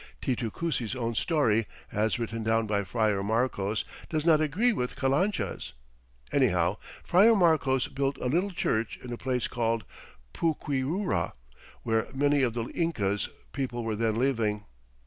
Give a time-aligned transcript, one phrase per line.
[0.19, 5.73] Titu Cusi's own story, as written down by Friar Marcos, does not agree with Calancha's.
[6.31, 9.83] Anyhow, Friar Marcos built a little church in a place called
[10.33, 11.33] Puquiura,
[11.83, 14.65] where many of the Inca's people were then living.